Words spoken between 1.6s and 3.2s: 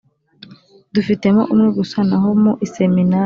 gusa naho mu i seminari